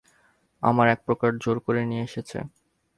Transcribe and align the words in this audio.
আমার 0.63 0.87
একপ্রকার 0.87 1.31
জোর 1.43 1.57
করে 1.65 1.81
নিয়ে 1.85 2.03
এসেছে। 2.03 2.37